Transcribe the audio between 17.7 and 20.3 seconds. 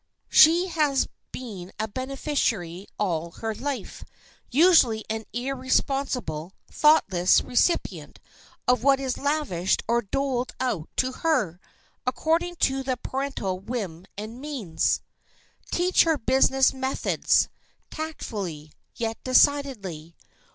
tactfully, yet decidedly.